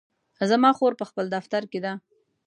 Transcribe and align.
زما 0.49 0.71
خور 0.77 0.93
په 0.99 1.05
خپل 1.09 1.25
دفتر 1.35 1.63
کې 1.71 1.79
ده 1.85 1.93